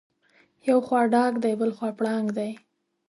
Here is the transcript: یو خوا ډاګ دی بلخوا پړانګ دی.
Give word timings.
یو 0.67 0.79
خوا 0.87 1.01
ډاګ 1.13 1.33
دی 1.43 1.53
بلخوا 1.59 1.89
پړانګ 1.97 2.27
دی. 2.37 2.51